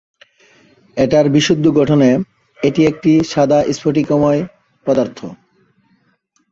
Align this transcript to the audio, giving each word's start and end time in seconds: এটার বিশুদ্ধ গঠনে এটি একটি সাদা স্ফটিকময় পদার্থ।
এটার 0.97 1.25
বিশুদ্ধ 1.29 1.65
গঠনে 1.79 2.09
এটি 2.59 2.81
একটি 2.85 3.11
সাদা 3.23 3.59
স্ফটিকময় 3.73 4.41
পদার্থ। 4.85 5.19